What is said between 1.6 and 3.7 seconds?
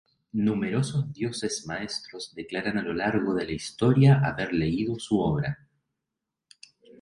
maestros declaran a lo largo de la